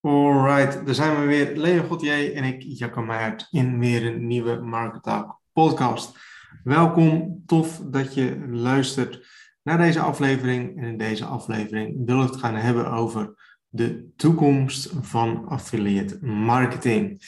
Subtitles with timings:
[0.00, 1.56] Alright, daar zijn we weer.
[1.56, 6.18] Leo Gauthier en ik, Jacco Meijert, in weer een nieuwe Market Talk podcast.
[6.64, 9.26] Welkom, tof dat je luistert
[9.62, 10.76] naar deze aflevering.
[10.76, 13.34] En in deze aflevering wil ik het gaan hebben over
[13.68, 17.22] de toekomst van affiliate marketing.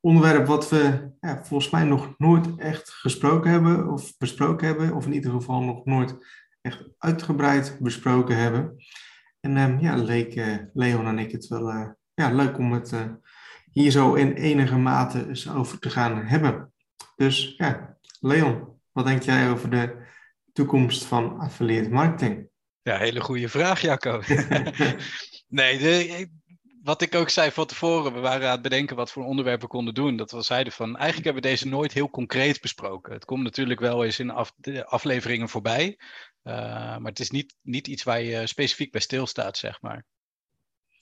[0.00, 5.06] Onderwerp wat we ja, volgens mij nog nooit echt gesproken hebben of besproken hebben, of
[5.06, 6.16] in ieder geval nog nooit
[6.60, 8.76] echt uitgebreid besproken hebben.
[9.40, 11.88] En um, ja, leek uh, Leon en ik het wel uh,
[12.20, 13.00] ja, leuk om het uh,
[13.72, 16.72] hier zo in enige mate eens over te gaan hebben.
[17.16, 19.96] Dus ja, Leon, wat denk jij over de
[20.52, 22.48] toekomst van affiliate marketing?
[22.82, 24.22] Ja, hele goede vraag, Jacco.
[25.48, 26.28] nee, de,
[26.82, 29.72] wat ik ook zei van tevoren, we waren aan het bedenken wat voor onderwerpen we
[29.72, 30.16] konden doen.
[30.16, 33.12] Dat we zeiden van, eigenlijk hebben we deze nooit heel concreet besproken.
[33.12, 35.98] Het komt natuurlijk wel eens in af, de afleveringen voorbij.
[36.44, 36.54] Uh,
[36.96, 40.04] maar het is niet, niet iets waar je specifiek bij stilstaat, zeg maar.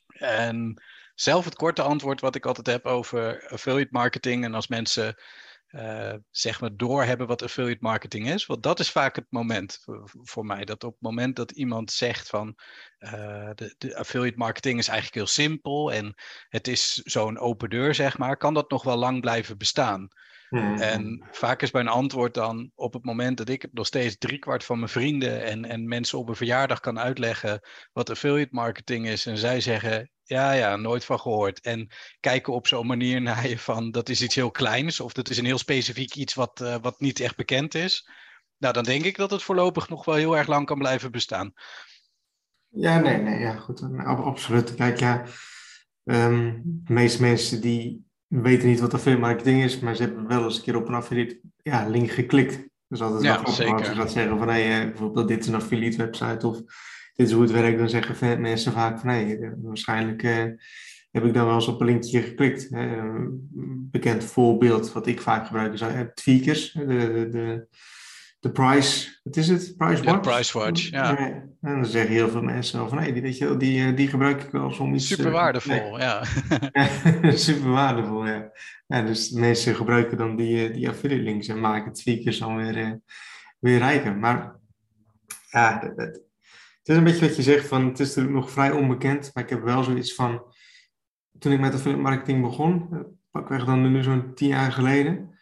[0.07, 0.83] En
[1.21, 4.45] zelf het korte antwoord wat ik altijd heb over affiliate marketing.
[4.45, 5.17] En als mensen
[5.71, 8.47] uh, zeg maar doorhebben wat affiliate marketing is.
[8.47, 10.65] Want dat is vaak het moment voor, voor mij.
[10.65, 12.59] Dat op het moment dat iemand zegt van
[12.99, 16.15] uh, de, de, affiliate marketing is eigenlijk heel simpel en
[16.49, 20.09] het is zo'n open deur, zeg maar, kan dat nog wel lang blijven bestaan.
[20.49, 20.81] Mm.
[20.81, 24.79] En vaak is mijn antwoord dan op het moment dat ik nog steeds driekwart van
[24.79, 27.61] mijn vrienden en, en mensen op een verjaardag kan uitleggen
[27.93, 29.27] wat affiliate marketing is.
[29.27, 31.61] En zij zeggen, ja, ja, nooit van gehoord.
[31.61, 31.89] En
[32.21, 35.39] kijken op zo'n manier naar je van dat is iets heel kleins of dat is
[35.39, 38.09] een heel specifiek iets wat, uh, wat niet echt bekend is.
[38.57, 41.53] Nou, dan denk ik dat het voorlopig nog wel heel erg lang kan blijven bestaan.
[42.69, 43.83] Ja, nee, nee, ja, goed.
[44.05, 44.75] Absoluut.
[44.75, 45.25] Kijk, ja,
[46.05, 50.45] um, de meeste mensen die weten niet wat affiliate marketing is, maar ze hebben wel
[50.45, 52.69] eens een keer op een affiliate ja, link geklikt.
[52.89, 53.75] Dus altijd ja, wel zeker.
[53.75, 56.63] als ze dat zeggen van, hey, bijvoorbeeld dit is een affiliate website of
[57.19, 60.45] dit is hoe het werkt, dan zeggen mensen vaak van, hey, waarschijnlijk uh,
[61.11, 62.73] heb ik dan wel eens op een linkje geklikt.
[62.73, 63.49] Een
[63.91, 67.67] bekend voorbeeld wat ik vaak gebruik is uh, tweakers, de, de,
[68.41, 69.75] de price, wat is het?
[69.77, 70.25] Price watch?
[70.25, 71.17] Ja, price watch, ja.
[71.19, 74.43] En dan zeggen heel veel mensen van, hé, die, weet je, die, eh, die gebruik
[74.43, 75.07] ik wel soms.
[75.07, 76.01] Super eh, waardevol, nee.
[76.01, 76.25] ja.
[77.47, 78.51] Super waardevol, ja.
[78.87, 79.03] ja.
[79.03, 83.01] Dus mensen gebruiken dan die, eh, die affiliate links en maken tweakers dan weer,
[83.59, 84.17] weer rijker.
[84.17, 84.57] Maar
[85.51, 86.28] ja, het,
[86.89, 89.45] het, is een beetje wat je zegt, van, het is natuurlijk nog vrij onbekend, maar
[89.45, 90.43] ik heb wel zoiets van,
[91.39, 92.89] toen ik met affiliate marketing begon,
[93.31, 95.39] pakweg dan nu zo'n tien jaar geleden,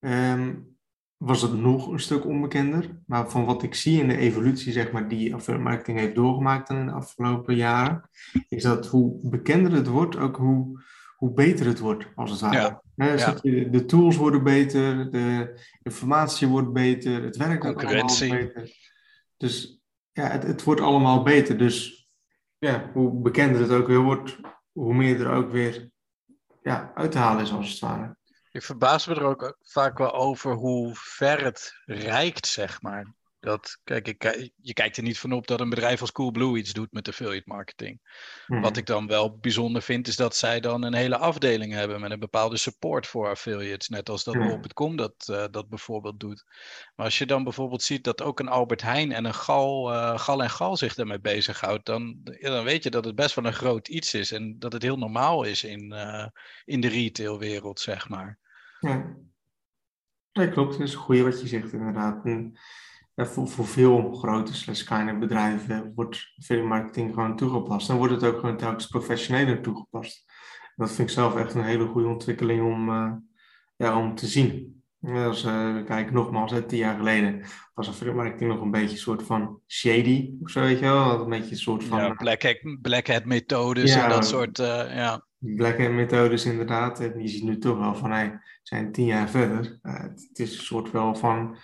[0.00, 0.76] um,
[1.16, 3.00] was het nog een stuk onbekender.
[3.06, 6.70] Maar van wat ik zie in de evolutie, zeg maar, die affiliate marketing heeft doorgemaakt
[6.70, 8.10] in de afgelopen jaren,
[8.48, 10.82] is dat hoe bekender het wordt, ook hoe,
[11.16, 12.56] hoe beter het wordt, als het ware.
[12.56, 12.82] Ja.
[12.94, 13.34] dus ja.
[13.70, 18.72] De tools worden beter, de informatie wordt beter, het werk wordt beter.
[19.36, 19.77] Dus
[20.18, 21.58] ja, het, het wordt allemaal beter.
[21.58, 22.08] Dus
[22.58, 24.38] ja, hoe bekender het ook weer wordt,
[24.72, 25.90] hoe meer er ook weer
[26.62, 28.16] ja, uit te halen is, als het ware.
[28.50, 33.14] Ik verbaas me er ook vaak wel over hoe ver het reikt, zeg maar.
[33.40, 36.72] Dat, kijk, ik, je kijkt er niet van op dat een bedrijf als Coolblue iets
[36.72, 38.00] doet met affiliate marketing.
[38.46, 38.60] Mm.
[38.60, 42.10] Wat ik dan wel bijzonder vind, is dat zij dan een hele afdeling hebben met
[42.10, 43.88] een bepaalde support voor affiliates.
[43.88, 44.96] Net als dat mm.
[44.96, 46.44] dat, uh, dat bijvoorbeeld doet.
[46.96, 50.18] Maar als je dan bijvoorbeeld ziet dat ook een Albert Heijn en een Gal, uh,
[50.18, 53.44] Gal en Gal zich daarmee bezighoudt, dan, ja, dan weet je dat het best wel
[53.44, 54.32] een groot iets is.
[54.32, 56.26] En dat het heel normaal is in, uh,
[56.64, 58.38] in de retailwereld, zeg maar.
[58.80, 59.16] Ja,
[60.32, 60.78] ja klopt.
[60.78, 62.24] Dat is een goede wat je zegt inderdaad.
[62.24, 62.58] En,
[63.26, 67.86] voor, voor veel grote slash kleine bedrijven wordt veel marketing gewoon toegepast.
[67.86, 70.24] Dan wordt het ook gewoon telkens professioneler toegepast.
[70.76, 73.12] Dat vind ik zelf echt een hele goede ontwikkeling om, uh,
[73.76, 74.82] ja, om te zien.
[75.00, 77.42] Als uh, we kijken nogmaals, hè, tien jaar geleden
[77.74, 81.20] was affiliate marketing nog een beetje een soort van shady of zo, weet je wel?
[81.20, 81.98] Een beetje een soort van...
[81.98, 85.26] Ja, black hat, black hat methodes ja, en dat soort, uh, ja.
[85.38, 87.00] Black hat methodes inderdaad.
[87.00, 89.78] En je ziet nu toch wel van, hey, zijn tien jaar verder.
[89.82, 91.56] Het is een soort wel van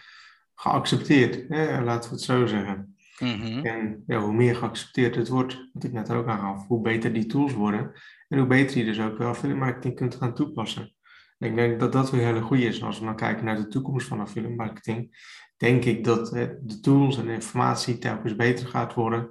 [0.55, 1.81] geaccepteerd, hè?
[1.81, 2.97] laten we het zo zeggen.
[3.19, 3.65] Mm-hmm.
[3.65, 7.27] En ja, hoe meer geaccepteerd het wordt, wat ik net ook aangaf, hoe beter die
[7.27, 7.93] tools worden.
[8.29, 10.95] En hoe beter je dus ook wel affiliate marketing kunt gaan toepassen.
[11.39, 12.83] En ik denk dat dat weer hele goed is.
[12.83, 15.17] Als we dan kijken naar de toekomst van affiliate marketing,
[15.57, 16.31] denk ik dat
[16.63, 19.31] de tools en de informatie telkens beter gaat worden.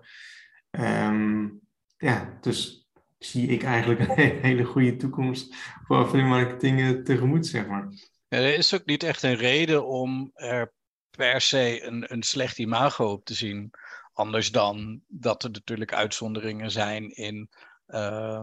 [0.72, 1.62] Um,
[1.98, 7.68] ja, dus zie ik eigenlijk een hele goede toekomst voor affiliate marketing eh, tegemoet, zeg
[7.68, 7.88] maar.
[8.28, 10.74] Er is ook niet echt een reden om er
[11.18, 13.71] per se een, een slecht imago op te zien.
[14.13, 17.50] Anders dan dat er natuurlijk uitzonderingen zijn in
[17.88, 18.42] uh,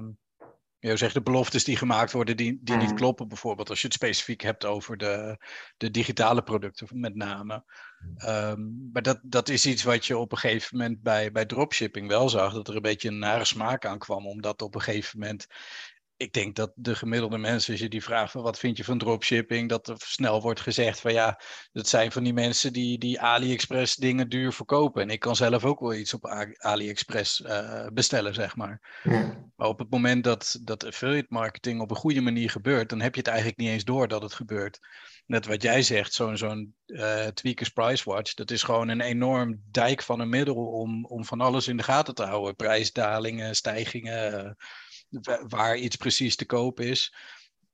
[0.80, 2.96] je zegt de beloftes die gemaakt worden, die, die niet Mhm.
[2.96, 3.28] kloppen.
[3.28, 5.44] Bijvoorbeeld als je het specifiek hebt over de,
[5.76, 7.64] de digitale producten met name.
[8.16, 12.08] Ehm, maar dat, dat is iets wat je op een gegeven moment bij, bij dropshipping
[12.08, 12.52] wel zag.
[12.52, 14.26] Dat er een beetje een nare smaak aan kwam.
[14.26, 15.46] Omdat op een gegeven moment
[16.20, 18.98] ik denk dat de gemiddelde mensen, als je die vraagt van wat vind je van
[18.98, 21.40] dropshipping, dat er snel wordt gezegd van ja,
[21.72, 25.02] dat zijn van die mensen die, die AliExpress dingen duur verkopen.
[25.02, 26.26] En ik kan zelf ook wel iets op
[26.58, 29.00] AliExpress eh, bestellen, zeg maar.
[29.02, 29.48] Ja.
[29.56, 33.14] Maar op het moment dat, dat affiliate marketing op een goede manier gebeurt, dan heb
[33.14, 34.78] je het eigenlijk niet eens door dat het gebeurt.
[35.26, 39.62] Net wat jij zegt, zo'n zo'n eh, Tweakers Price Watch, dat is gewoon een enorm
[39.70, 42.56] dijk van een middel om, om van alles in de gaten te houden.
[42.56, 44.50] Prijsdalingen, stijgingen, eh,
[45.48, 47.14] waar iets precies te koop is.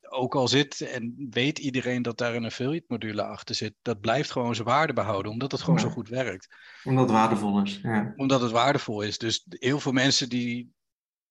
[0.09, 4.31] Ook al zit en weet iedereen dat daar een affiliate module achter zit, dat blijft
[4.31, 6.49] gewoon zijn waarde behouden, omdat het gewoon zo goed werkt
[6.85, 7.81] Omdat het waardevol is.
[7.83, 8.13] Ja.
[8.17, 9.19] omdat het waardevol is.
[9.19, 10.75] Dus heel veel mensen die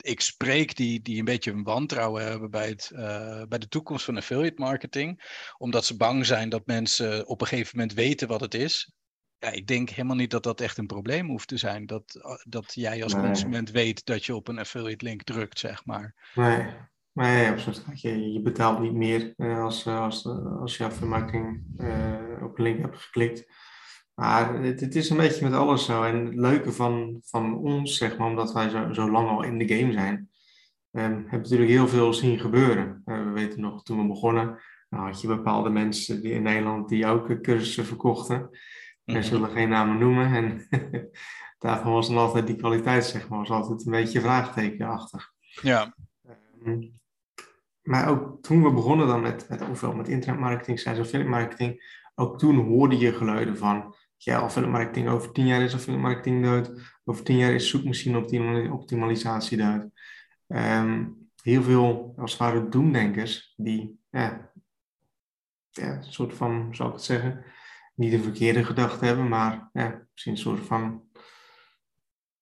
[0.05, 4.05] ik spreek, die, die een beetje een wantrouwen hebben bij, het, eh, bij de toekomst
[4.05, 5.23] van affiliate marketing,
[5.57, 8.91] omdat ze bang zijn dat mensen op een gegeven moment weten wat het is.
[9.39, 11.85] Ja, ik denk helemaal niet dat dat echt een probleem hoeft te zijn.
[11.85, 13.23] Dat, eh, dat jij als Nee.
[13.23, 16.31] consument weet dat je op een affiliate link drukt, zeg maar.
[16.35, 16.65] Nee,
[17.13, 18.01] nee absoluut.
[18.01, 20.25] Je, je betaalt niet meer eh, als, eh, als,
[20.59, 20.83] als je
[21.77, 23.45] eh op een link hebt geklikt.
[24.15, 26.03] Maar het, het is een beetje met alles zo.
[26.03, 29.57] En het leuke van, van ons, zeg maar, omdat wij zo, zo lang al in
[29.57, 30.29] de game zijn,
[30.91, 33.01] ehm, hebben we natuurlijk heel veel zien gebeuren.
[33.05, 34.59] Eh, we weten nog, toen we begonnen,
[34.89, 38.49] nou, had je bepaalde mensen die in Nederland die ook cursussen verkochten.
[39.05, 39.21] We Mhm.
[39.21, 40.33] zullen geen namen noemen.
[40.33, 40.67] En
[41.59, 45.31] daarvan was dan altijd die kwaliteit, zeg maar, was altijd een beetje vraagtekenachtig.
[45.61, 45.95] Ja,
[46.63, 46.81] Ehm,
[47.81, 52.39] maar ook toen we begonnen dan met, met ofwel met internetmarketing, zijn affiliate marketing, ook
[52.39, 56.71] toen hoorde je geluiden van, ja, affiliate marketing over tien jaar is affiliate marketing dood,
[57.03, 59.83] over tien jaar is zoekmachine optimal- optimalisatie dood.
[60.47, 61.05] Ehm,
[61.41, 64.51] heel veel, als het ware, doemdenkers, die, ja,
[65.69, 67.43] ja, een soort van, zou ik het zeggen,
[67.95, 71.03] niet de verkeerde gedachte hebben, maar ja, misschien een soort van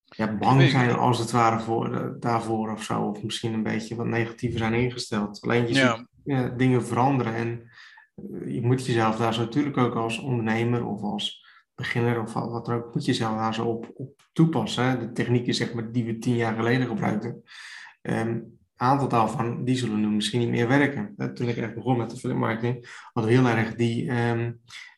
[0.03, 3.01] ja, bang zijn als het ware voor, eh, daarvoor of zo.
[3.01, 5.41] Of misschien een beetje wat negatiever zijn ingesteld.
[5.41, 5.95] Alleen je Ja.
[5.95, 7.69] ziet ja, dingen veranderen en
[8.15, 11.41] eh, je moet jezelf daar zo natuurlijk ook als ondernemer of als
[11.75, 14.83] beginner of wat dan ook, moet je jezelf daar zo op, op toepassen.
[14.85, 14.97] Hè.
[14.99, 17.43] De technieken zeg maar, die we tien jaar geleden gebruikten.
[18.01, 21.13] Ehm, een aantal daarvan, die zullen nu misschien niet meer werken.
[21.17, 24.51] Eh, Toen ik echt begon met de filmmarketing, we heel erg die ehm,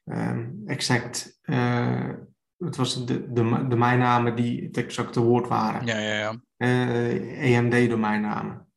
[0.05, 2.09] ehm, exact, eh,
[2.57, 5.85] het was de, de, de mijnnamen die het exacte woord waren.
[5.85, 6.41] ja, ja, ja.
[6.57, 8.67] Eh, EMD-domeinnamen.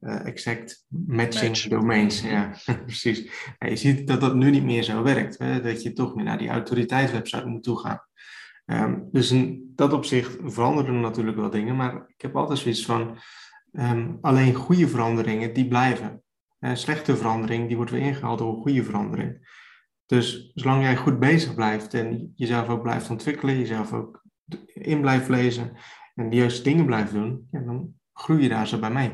[0.00, 1.68] Eh, exact matching Match.
[1.68, 2.52] domains, ja,
[2.86, 3.30] precies.
[3.58, 5.38] Je ziet dat dat nu niet meer zo werkt.
[5.38, 5.60] Hè?
[5.60, 8.04] Dat je toch meer naar die autoriteitswebsite moet toegaan.
[8.64, 13.18] Ehm, dus in dat opzicht veranderen natuurlijk wel dingen, maar ik heb altijd zoiets van,
[13.72, 16.22] ehm, alleen goede veranderingen, die blijven.
[16.58, 19.58] Eh, slechte verandering, die wordt weer ingehaald door een goede verandering.
[20.10, 24.22] Dus zolang jij goed bezig blijft en jezelf ook blijft ontwikkelen, jezelf ook
[24.66, 25.76] in blijft lezen
[26.14, 29.12] en de juiste dingen blijft doen, ja, dan groei je daar zo bij mee.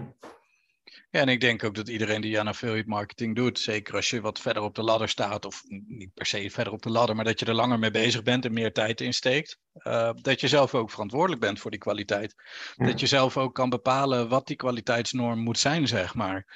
[1.10, 4.20] Ja, en ik denk ook dat iedereen die aan affiliate marketing doet, zeker als je
[4.20, 7.24] wat verder op de ladder staat, of niet per se verder op de ladder, maar
[7.24, 10.74] dat je er langer mee bezig bent en meer tijd insteekt, uh, dat je zelf
[10.74, 12.34] ook verantwoordelijk bent voor die kwaliteit.
[12.74, 12.86] Ja.
[12.86, 16.46] Dat je zelf ook kan bepalen wat die kwaliteitsnorm moet zijn, zeg maar.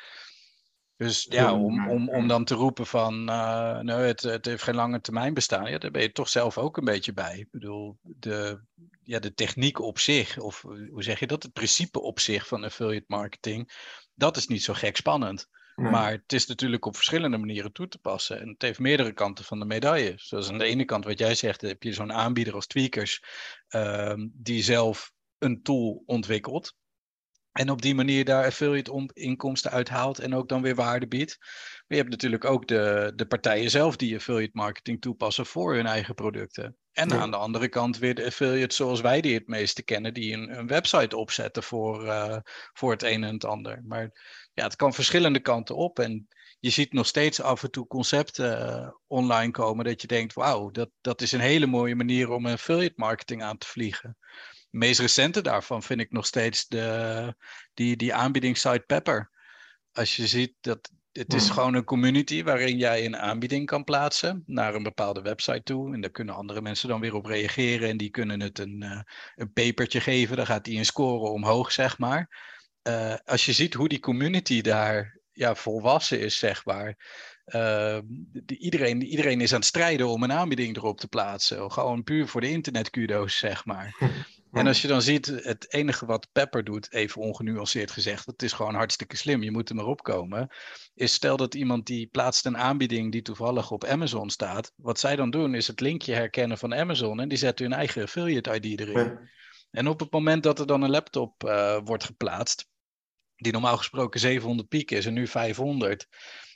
[1.00, 4.74] Dus ja, om, om, om dan te roepen van, uh, nou, het, het heeft geen
[4.74, 7.38] lange termijn bestaan, ja, daar ben je toch zelf ook een beetje bij.
[7.38, 8.60] Ik bedoel, de,
[9.02, 12.64] ja, de techniek op zich, of hoe zeg je dat, het principe op zich van
[12.64, 13.72] affiliate marketing,
[14.14, 15.48] dat is niet zo gek spannend.
[15.76, 15.90] Nee.
[15.90, 18.40] Maar het is natuurlijk op verschillende manieren toe te passen.
[18.40, 20.14] En het heeft meerdere kanten van de medaille.
[20.16, 23.24] Zoals aan de ene kant, wat jij zegt, heb je zo'n aanbieder als Tweakers,
[23.70, 26.74] uh, die zelf een tool ontwikkelt.
[27.52, 31.36] En op die manier daar affiliate inkomsten uithaalt en ook dan weer waarde biedt.
[31.38, 35.86] Maar je hebt natuurlijk ook de, de partijen zelf die affiliate marketing toepassen voor hun
[35.86, 36.76] eigen producten.
[36.92, 37.16] En ja.
[37.16, 40.58] aan de andere kant weer de affiliates zoals wij die het meeste kennen, die een,
[40.58, 42.36] een website opzetten voor, uh,
[42.72, 43.82] voor het een en het ander.
[43.86, 44.10] Maar
[44.54, 45.98] ja, het kan verschillende kanten op.
[45.98, 46.28] En
[46.60, 50.70] je ziet nog steeds af en toe concepten uh, online komen dat je denkt, wauw,
[50.70, 54.16] dat, dat is een hele mooie manier om affiliate marketing aan te vliegen.
[54.70, 57.34] Meest recente daarvan vind ik nog steeds de,
[57.74, 59.30] die, die aanbiedingssite Pepper.
[59.92, 61.52] Als je ziet dat het is hmm.
[61.52, 65.94] gewoon een community waarin jij een aanbieding kan plaatsen naar een bepaalde website toe.
[65.94, 69.00] En daar kunnen andere mensen dan weer op reageren en die kunnen het een, uh,
[69.34, 70.36] een papertje geven.
[70.36, 72.48] Dan gaat die een score omhoog, zeg maar.
[72.82, 76.96] Uh, als je ziet hoe die community daar ja, volwassen is, zeg maar.
[77.46, 77.98] Uh,
[78.32, 81.72] die, iedereen, iedereen is aan het strijden om een aanbieding erop te plaatsen.
[81.72, 83.96] Gewoon puur voor de internetkudo's, zeg maar.
[84.52, 88.52] En als je dan ziet, het enige wat Pepper doet, even ongenuanceerd gezegd, het is
[88.52, 90.48] gewoon hartstikke slim, je moet er maar opkomen,
[90.94, 95.16] is stel dat iemand die plaatst een aanbieding die toevallig op Amazon staat, wat zij
[95.16, 98.80] dan doen is het linkje herkennen van Amazon en die zetten hun eigen affiliate ID
[98.80, 99.18] erin.
[99.70, 102.68] En op het moment dat er dan een laptop uh, wordt geplaatst,
[103.36, 106.06] die normaal gesproken 700 piek is en nu 500,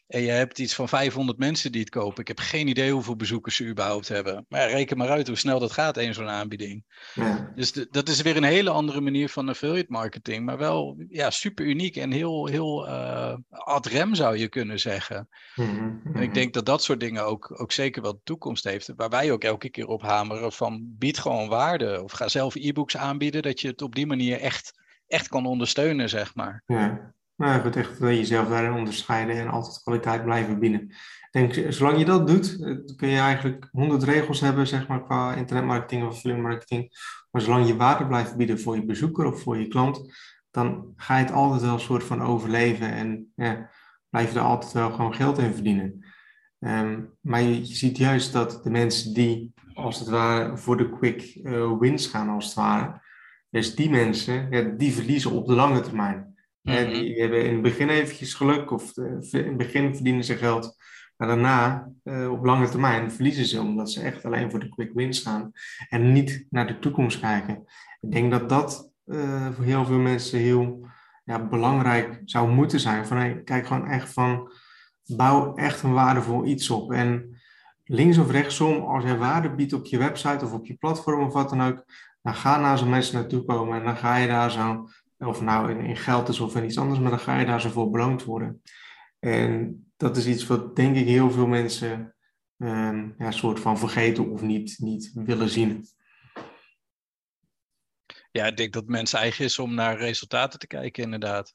[0.07, 2.21] en je hebt iets van 500 mensen die het kopen.
[2.21, 4.47] Ik heb geen idee hoeveel bezoekers ze überhaupt hebben.
[4.49, 6.85] Maar ja, reken maar uit hoe snel dat gaat, één zo'n aanbieding.
[7.15, 7.53] Ja.
[7.55, 10.45] Dus dat is weer een hele andere manier van affiliate marketing.
[10.45, 15.29] Maar wel ja, super uniek en heel, heel uh, ad rem zou je kunnen zeggen.
[15.55, 18.93] Mm En ik denk dat dat soort dingen ook, ook zeker wel de toekomst heeft.
[18.97, 22.03] Waar wij ook elke keer op hameren van bied gewoon waarde.
[22.03, 23.43] Of ga zelf e-books aanbieden.
[23.43, 24.73] Dat je het op die manier echt,
[25.07, 26.63] echt kan ondersteunen, zeg maar.
[26.67, 27.15] Ja.
[27.37, 30.95] Nou, goed, echt jezelf daarin onderscheiden en altijd kwaliteit blijven bieden.
[31.31, 35.35] Denk, zolang je dat doet, eh, kun je eigenlijk honderd regels hebben, zeg maar, qua
[35.35, 36.91] internetmarketing of filmmarketing.
[37.31, 40.15] Maar zolang je waarde blijft bieden voor je bezoeker of voor je klant,
[40.51, 43.71] dan ga je het altijd wel een soort van overleven en ja,
[44.11, 46.05] blijf je er altijd wel gewoon geld in verdienen.
[46.59, 51.41] Ehm, maar je, ziet juist dat de mensen die, als het ware, voor de quick
[51.79, 53.03] wins gaan, als het ware,
[53.51, 56.34] dus die mensen, ja, die verliezen op de lange termijn.
[56.65, 60.37] Mm Die hebben in het begin eventjes geluk of eh, in het begin verdienen ze
[60.37, 60.77] geld.
[61.17, 64.91] Maar daarna, uh, op lange termijn, verliezen ze omdat ze echt alleen voor de quick
[64.95, 65.53] wins gaan
[65.89, 67.65] en niet naar de toekomst kijken.
[68.01, 70.89] Ik denk dat dat uh, voor heel veel mensen heel
[71.25, 73.07] ja, belangrijk zou moeten zijn.
[73.07, 74.53] Van, hey, kijk gewoon echt van,
[75.07, 76.93] bouw echt een waardevol iets op.
[76.93, 77.41] En
[77.85, 81.33] links of rechtsom, als jij waarde biedt op je website of op je platform of
[81.33, 81.85] wat dan ook,
[82.23, 84.89] dan ga naar zo'n mensen naartoe komen en dan ga je daar zo
[85.27, 87.61] of nou in, in, geld is of in iets anders, maar dan ga je daar
[87.61, 88.63] zo voor beloond worden.
[89.19, 92.15] En dat is iets wat denk ik heel veel mensen
[92.57, 95.87] um, ja, soort van vergeten of niet, niet willen zien.
[98.31, 101.55] Ja, ik denk dat mensen eigen is om naar resultaten te kijken, inderdaad.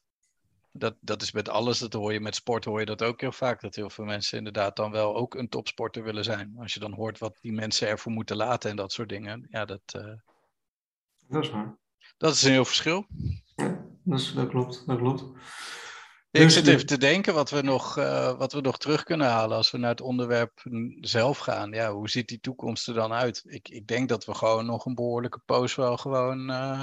[0.72, 3.32] Dat, dat is met alles, dat hoor je met sport, hoor je dat ook heel
[3.32, 3.60] vaak.
[3.60, 6.54] Dat heel veel mensen inderdaad dan wel ook een topsporter willen zijn.
[6.58, 9.46] Als je dan hoort wat die mensen ervoor moeten laten en dat soort dingen.
[9.50, 10.14] Ja, dat, uh...
[11.28, 11.78] dat is waar.
[12.20, 13.06] Dat is een heel verschil.
[13.56, 14.86] Ja, dat, dat klopt.
[14.86, 15.24] Dat klopt.
[16.30, 19.26] Ik dus zit even te denken wat we, nog, uh, wat we nog terug kunnen
[19.26, 20.62] halen als we naar het onderwerp
[21.00, 21.72] zelf gaan.
[21.72, 23.42] Ja, hoe ziet die toekomst er dan uit?
[23.46, 26.82] Ik, ik denk dat we gewoon nog een behoorlijke post wel gewoon uh,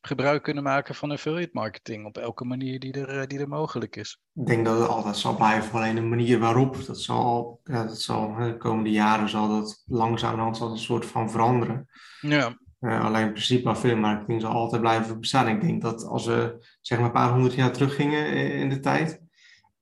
[0.00, 3.96] gebruik kunnen maken van affiliate marketing op elke manier die er, uh, die er mogelijk
[3.96, 4.20] is.
[4.34, 8.00] Ik denk dat het altijd zal blijven, alleen de manier waarop, dat zal, ja, dat
[8.00, 11.88] zal de komende jaren zal dat langzamerhand zal een soort van veranderen.
[12.20, 12.60] Ja.
[12.82, 15.48] Uh, alleen in principe affiliate zal altijd blijven bestaan.
[15.48, 19.20] Ik denk dat als we zeg maar een paar honderd jaar teruggingen in de tijd,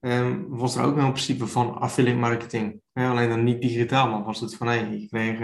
[0.01, 2.81] um, was er ook wel een principe van affiliate marketing.
[2.93, 5.39] alleen dan niet digitaal, maar was het van hé, hey, je kreeg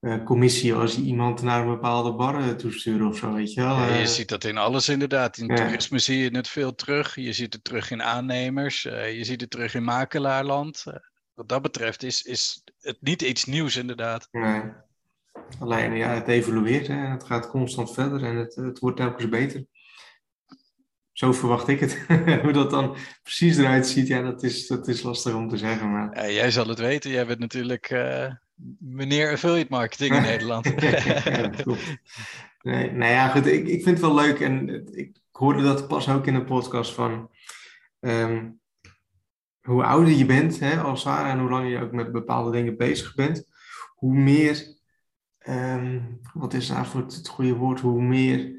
[0.00, 3.76] uh, commissie als je iemand naar een bepaalde bar toestuurde of zo, weet je wel.
[3.76, 5.36] Ja, je ziet dat in alles inderdaad.
[5.36, 7.14] In toerisme zie je het veel terug.
[7.14, 8.82] Je ziet het terug in aannemers.
[8.82, 10.84] je ziet het terug in makelaarland.
[11.34, 14.28] wat dat betreft is, is het niet iets nieuws inderdaad.
[14.30, 14.62] Nee.
[15.58, 19.64] Alleen ja, het evolueert en het gaat constant verder en het, het wordt telkens beter.
[21.12, 22.04] Zo verwacht ik het.
[22.42, 25.90] Hoe dat dan precies eruit ziet, ja, dat is, dat is lastig om te zeggen.
[25.90, 26.14] Maar...
[26.14, 27.10] Ja, jij zal het weten.
[27.10, 28.32] Jij bent natuurlijk uh,
[28.78, 30.64] meneer affiliate marketing in Nederland.
[30.80, 31.50] ja.
[32.62, 33.46] Nee, nou ja, goed.
[33.46, 36.92] Ik, ik vind het wel leuk en ik hoorde dat pas ook in de podcast
[36.92, 37.30] van
[38.00, 38.60] um,
[39.60, 42.76] hoe ouder je bent hè, als Sarah en hoe langer je ook met bepaalde dingen
[42.76, 43.48] bezig bent,
[43.94, 44.78] hoe meer
[45.48, 48.58] um, wat is eigenlijk het goede woord, hoe meer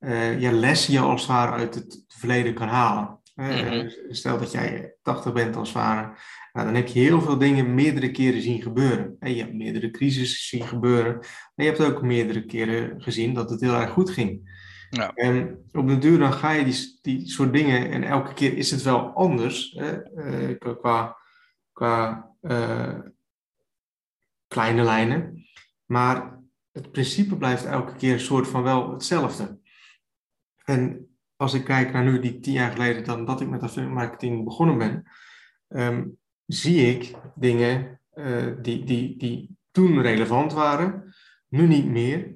[0.00, 3.18] uh, ja, les je als het ware uit het verleden kan halen.
[3.34, 6.16] Uh, Stel dat jij 80 bent als ware,
[6.52, 9.16] nou, dan heb je heel veel dingen meerdere keren zien gebeuren.
[9.18, 11.16] En je hebt meerdere crises zien gebeuren,
[11.54, 14.52] maar je hebt ook meerdere keren gezien dat het heel erg goed ging.
[14.90, 15.12] Ja.
[15.14, 18.70] En op de duur dan ga je die, die soort dingen, en elke keer is
[18.70, 21.16] het wel anders uh, qua,
[21.72, 22.28] qua
[24.46, 25.43] kleine lijnen.
[25.86, 29.58] Maar het principe blijft elke keer een soort van wel hetzelfde.
[30.64, 33.94] En als ik kijk naar nu die tien jaar geleden dan dat ik met affiliate
[33.94, 35.06] marketing begonnen ben,
[35.68, 36.04] ehm,
[36.46, 41.14] zie ik dingen uh, die, die, die toen relevant waren,
[41.48, 42.34] nu niet meer.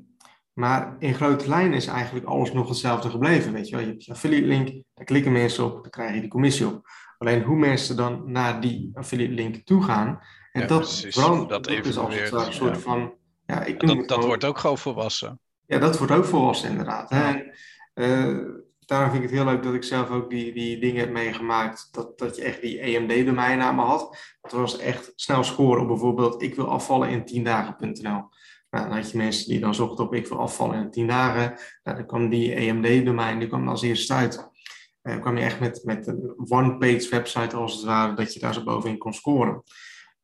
[0.53, 3.53] Maar in grote lijnen is eigenlijk alles nog hetzelfde gebleven.
[3.53, 3.85] Weet je, wel?
[3.85, 6.87] je hebt je affiliate link, daar klikken mensen op, dan krijg je die commissie op.
[7.19, 10.21] Alleen hoe mensen dan naar die affiliate link toe gaan,
[10.53, 13.15] en dat, verandert, dat, dat is als het een soort van
[13.53, 15.41] ja, ik dat, dat wordt ook gewoon volwassen.
[15.67, 17.11] Ja, dat wordt ook volwassen inderdaad.
[17.11, 17.53] En,
[17.95, 18.39] uh,
[18.79, 21.89] daarom vind ik het heel leuk dat ik zelf ook die, die dingen heb meegemaakt.
[21.93, 24.37] Dat, dat je echt die EMD-domeinnamen had.
[24.41, 28.29] Dat was echt snel scoren op bijvoorbeeld ik wil afvallen in 10 dagen.nl.
[28.71, 31.59] Nou, dan had je mensen die dan zochten op ik wil afvallen in 10 dagen.
[31.83, 34.51] Nou, dan kwam die EMD-domein, die kwam als eerste uit.
[35.03, 38.55] Uh, kwam je echt met, met een one-page website als het ware, dat je daar
[38.55, 39.63] zo bovenin kon scoren.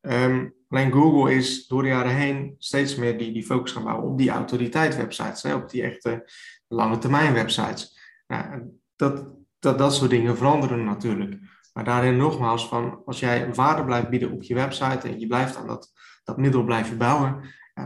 [0.09, 4.11] Um, alleen Google is door de jaren heen steeds meer die, die focus gaan bouwen
[4.11, 6.31] op die autoriteit websites, hè, op die echte
[6.67, 7.97] lange termijn websites.
[8.27, 8.61] Nou,
[8.95, 9.27] dat,
[9.59, 11.39] dat, dat soort dingen veranderen natuurlijk.
[11.73, 15.57] Maar daarin nogmaals, van als jij waarde blijft bieden op je website en je blijft
[15.57, 15.91] aan dat,
[16.23, 17.41] dat middel blijven bouwen,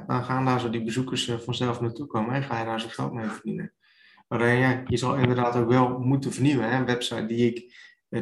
[0.07, 2.87] dan gaan daar zo die bezoekers eh, vanzelf naartoe komen en ga je daar zo
[2.89, 3.73] geld mee verdienen.
[4.27, 6.69] Maar uh, ja, je zal inderdaad ook wel moeten vernieuwen.
[6.69, 6.77] Hè?
[6.77, 7.73] Een website die ik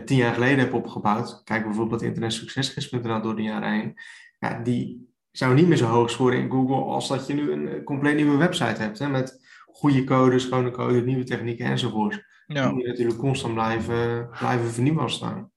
[0.05, 3.93] tien jaar geleden heb opgebouwd, kijk bijvoorbeeld internetsuccesgids.nl door de jaren heen,
[4.39, 7.83] ja, die zou niet meer zo hoog scoren in Google als dat je nu een
[7.83, 8.99] compleet nieuwe website hebt.
[8.99, 9.09] Hè?
[9.09, 12.25] Met goede code, schone code, nieuwe technieken enzovoort.
[12.47, 12.63] Ja.
[12.63, 15.51] Dan moet je natuurlijk constant blijven, blijven vernieuwen staan.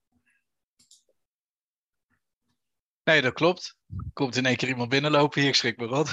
[3.03, 3.75] Nee, dat klopt.
[4.13, 6.11] Komt in één keer iemand binnenlopen hier, ik schrik me rot.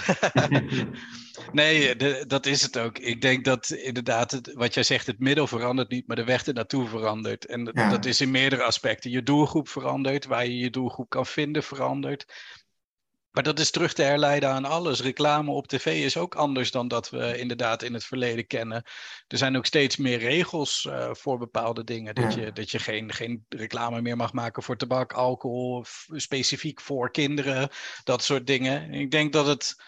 [1.52, 2.99] nee, de, dat is het ook.
[2.99, 6.47] Ik denk dat inderdaad, het, wat jij zegt, het middel verandert niet, maar de weg
[6.47, 7.47] ernaartoe verandert.
[7.47, 9.11] En dat is in meerdere aspecten.
[9.11, 12.35] Je doelgroep verandert, waar je je doelgroep kan vinden verandert.
[13.38, 15.00] Maar dat is terug te herleiden aan alles.
[15.00, 18.83] Reclame op tv is ook anders dan dat we inderdaad in het verleden kennen.
[19.28, 22.14] Er zijn ook steeds meer regels uh, voor bepaalde dingen.
[22.14, 27.11] Dat je, dat je geen, geen reclame meer mag maken voor tabak, alcohol, specifiek voor
[27.11, 27.68] kinderen,
[28.04, 28.95] dat soort dingen.
[28.95, 29.83] Ik denk dat het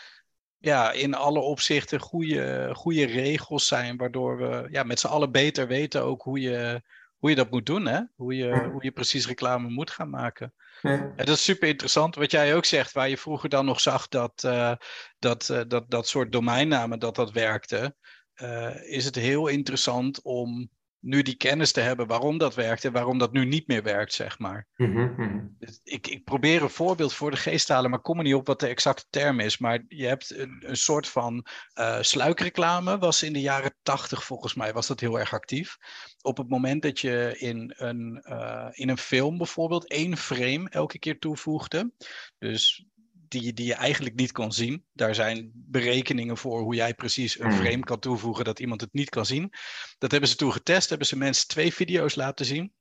[0.58, 5.66] ja, in alle opzichten goede, goede regels zijn, waardoor we ja, met z'n allen beter
[5.66, 6.82] weten ook hoe je,
[7.16, 7.86] hoe je dat moet doen.
[7.86, 8.00] Hè?
[8.16, 10.52] Hoe, je, hoe je precies reclame moet gaan maken.
[10.82, 11.12] Ja.
[11.16, 12.14] dat is super interessant.
[12.14, 14.74] Wat jij ook zegt, waar je vroeger dan nog zag dat uh,
[15.18, 17.94] dat, uh, dat, dat soort domeinnamen dat dat werkte,
[18.36, 20.70] uh, is het heel interessant om
[21.00, 24.12] nu die kennis te hebben waarom dat werkt en waarom dat nu niet meer werkt,
[24.12, 24.66] zeg maar.
[24.76, 25.56] Mm -hmm.
[25.82, 28.46] ik, ik probeer een voorbeeld voor de geest te halen, maar kom er niet op
[28.46, 29.58] wat de exacte term is.
[29.58, 34.54] Maar je hebt een, een soort van uh, sluikreclame, was in de jaren tachtig volgens
[34.54, 35.76] mij, was dat heel erg actief.
[36.22, 40.98] Op het moment dat je in een, uh, in een film bijvoorbeeld één frame elke
[40.98, 41.92] keer toevoegde,
[42.38, 42.84] dus
[43.30, 44.84] die, die je eigenlijk niet kan zien.
[44.92, 47.60] Daar zijn berekeningen voor hoe jij precies een hmm.
[47.60, 49.52] frame kan toevoegen dat iemand het niet kan zien.
[49.98, 52.72] Dat hebben ze toen getest, hebben ze mensen twee video's laten zien.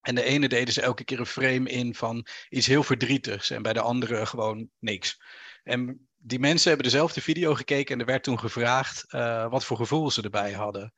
[0.00, 3.62] En de ene deden ze elke keer een frame in van iets heel verdrietigs en
[3.62, 5.20] bij de andere gewoon niks.
[5.62, 9.76] En die mensen hebben dezelfde video gekeken en er werd toen gevraagd uh, wat voor
[9.76, 10.94] gevoel ze erbij hadden.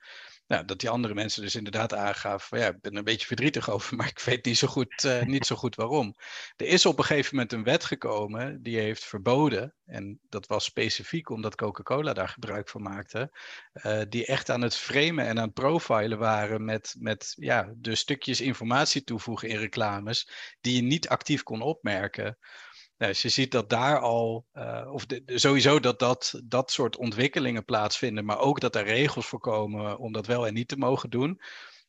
[0.48, 1.92] Nou, dat die andere mensen dus inderdaad
[2.42, 5.04] van ja, ik ben er een beetje verdrietig over, maar ik weet niet zo goed,
[5.04, 6.14] uh, niet zo goed waarom.
[6.56, 10.64] Er is op een gegeven moment een wet gekomen die heeft verboden, en dat was
[10.64, 13.30] specifiek omdat Coca-Cola daar gebruik van maakte,
[13.72, 17.94] uh, die echt aan het framen en aan het profilen waren met, met ja, de
[17.94, 20.30] stukjes informatie toevoegen in reclames
[20.60, 22.38] die je niet actief kon opmerken.
[22.98, 26.96] Nou, dus je ziet dat daar al, uh, of de, sowieso dat, dat dat soort
[26.96, 30.76] ontwikkelingen plaatsvinden, maar ook dat er regels voor komen om dat wel en niet te
[30.76, 31.40] mogen doen.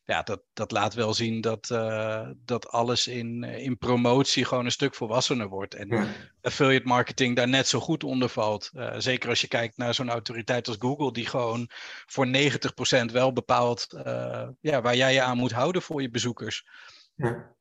[0.04, 4.70] Ja, dat, dat laat wel zien dat, uh, dat alles in, in promotie gewoon een
[4.70, 5.74] stuk volwassener wordt.
[5.74, 6.06] En ja.
[6.40, 8.70] affiliate marketing daar net zo goed onder valt.
[8.72, 11.70] Uh, zeker als je kijkt naar zo'n autoriteit als Google, die gewoon
[12.06, 13.86] voor 90% wel bepaalt
[14.60, 16.66] ja, waar jij je aan moet houden voor je bezoekers.
[17.14, 17.58] Ja.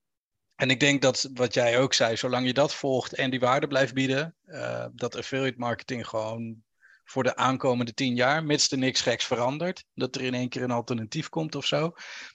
[0.59, 3.67] En ik denk dat wat jij ook zei, zolang je dat volgt en die waarde
[3.67, 6.63] blijft bieden, uh, dat affiliate marketing gewoon
[7.03, 10.63] voor de aankomende tien jaar, mits er niks geks verandert, dat er in één keer
[10.63, 11.91] een alternatief komt of zo,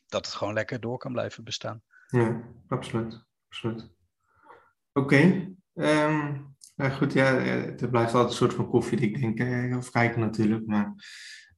[0.06, 1.82] dat het gewoon lekker door kan blijven bestaan.
[2.06, 3.24] Ja, absoluut.
[3.48, 3.90] absoluut.
[4.92, 5.14] Oké.
[5.14, 5.54] Okay.
[5.74, 6.36] Ehm,
[6.92, 10.66] goed, ja, het blijft altijd een soort van koffie, ik denk, eh, of kijken natuurlijk,
[10.66, 10.94] maar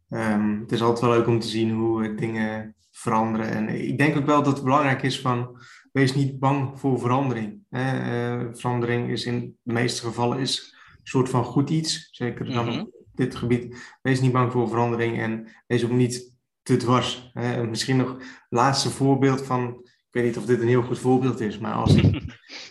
[0.08, 3.50] um, het is altijd wel leuk om te zien hoe dingen veranderen.
[3.50, 5.60] En ik denk ook wel dat het belangrijk is van
[5.96, 7.60] wees niet bang voor verandering.
[7.70, 12.66] Uh, verandering is in de meeste gevallen is een soort van goed iets, zeker dan
[12.66, 12.80] mhm.
[12.80, 13.96] op dit gebied.
[14.02, 17.32] Wees niet bang voor verandering en wees ook niet te dwars.
[17.68, 18.16] misschien nog
[18.48, 21.94] laatste voorbeeld van, ik weet niet of dit een heel goed voorbeeld is, maar als
[21.94, 22.22] ik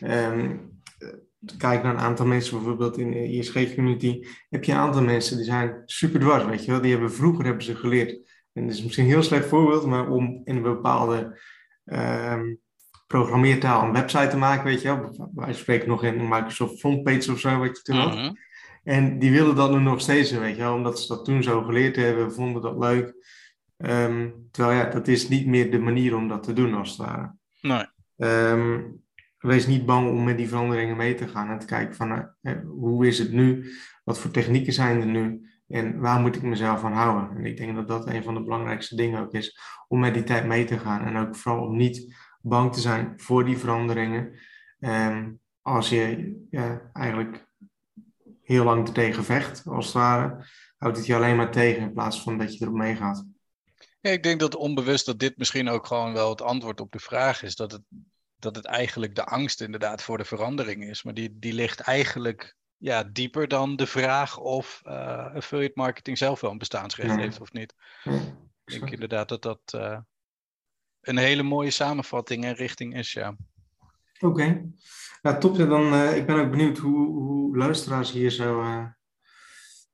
[0.04, 0.82] um,
[1.58, 5.46] kijk naar een aantal mensen, bijvoorbeeld in de ISG-community, heb je een aantal mensen die
[5.46, 6.82] zijn super dwars, weet je wel.
[6.82, 8.12] Die hebben vroeger hebben ze geleerd.
[8.54, 11.40] En dat is misschien een heel slecht voorbeeld, maar om in een bepaalde
[11.84, 12.64] um,
[13.08, 15.30] programmeertaal een website te maken, weet je wel.
[15.34, 18.15] Wij spreken nog in Microsoft Frontpage of zo, wat je toen had.
[18.15, 18.34] Mhm.
[18.84, 21.62] En die willen dat nu nog steeds, weet je wel, omdat ze dat toen zo
[21.62, 23.13] geleerd hebben, vonden dat leuk.
[23.78, 26.98] Um, terwijl ja, dat is niet meer de manier om dat te doen, als het
[26.98, 27.36] ware.
[27.62, 27.86] Nee.
[28.18, 29.04] Um,
[29.38, 32.54] wees niet bang om met die veranderingen mee te gaan en te kijken van uh,
[32.68, 33.65] hoe is het nu,
[34.04, 37.38] wat voor technieken zijn er nu en waar moet ik mezelf aan houden.
[37.38, 40.24] En ik denk dat dat een van de belangrijkste dingen ook is, om met die
[40.24, 42.15] tijd mee te gaan en ook vooral om niet
[42.47, 44.39] bang te zijn voor die veranderingen.
[44.79, 47.47] Um, als je ja, eigenlijk
[48.43, 50.45] heel lang tegen vecht, als het ware.
[50.77, 53.25] Houdt het je alleen maar tegen in plaats van dat je erop meegaat.
[54.01, 56.99] Ja, ik denk dat onbewust dat dit misschien ook gewoon wel het antwoord op de
[56.99, 57.55] vraag is.
[57.55, 57.81] Dat het,
[58.36, 61.03] dat het eigenlijk de angst inderdaad voor de verandering is.
[61.03, 66.41] Maar die, die ligt eigenlijk ja, dieper dan de vraag of uh, affiliate marketing zelf
[66.41, 67.75] wel een bestaansrecht heeft of niet.
[68.03, 69.97] ik denk inderdaad dat dat uh,
[71.08, 73.36] een hele mooie samenvatting en richting is, ja.
[74.20, 74.72] Oké.
[75.22, 75.58] Nou, top.
[75.58, 78.63] Dan, uh, ik ben ook benieuwd hoe, hoe luisteraars hier zo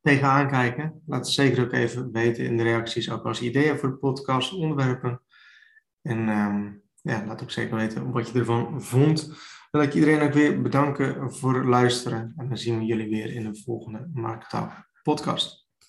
[0.02, 1.02] tegenaan kijken.
[1.06, 5.22] Laat zeker ook even weten in de reacties, ook als ideeën voor de podcast, onderwerpen.
[6.02, 9.34] En um, ja, laat ook zeker weten wat je ervan vond.
[9.72, 12.34] wil ik iedereen ook weer bedanken voor het luisteren.
[12.38, 15.61] En dan zien we jullie weer in de volgende Marktaal podcast.